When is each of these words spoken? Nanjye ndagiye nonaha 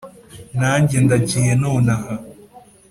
Nanjye 0.59 0.95
ndagiye 1.05 1.51
nonaha 1.61 2.13